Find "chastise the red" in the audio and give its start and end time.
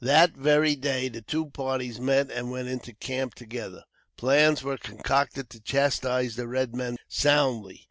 5.59-6.75